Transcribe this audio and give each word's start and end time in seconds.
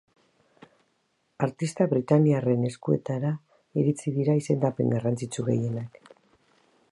Artista 1.47 1.87
britainiarren 1.91 2.65
eskuetara 2.71 3.35
iritsi 3.83 4.15
dira 4.19 4.37
izendapen 4.43 4.95
garrantzitsu 4.95 5.49
gehienak. 5.53 6.01